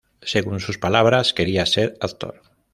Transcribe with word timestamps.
Según 0.23 0.59
sus 0.59 0.79
palabras, 0.79 1.31
quería 1.35 1.63
ser 1.67 1.93
actor. 2.01 2.41